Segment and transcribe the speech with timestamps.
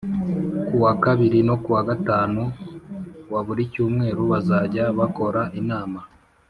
[0.67, 2.41] Kuwa kabiri no ku wa gatanu
[3.31, 5.99] wa buri cyumweru bazajya bakora inama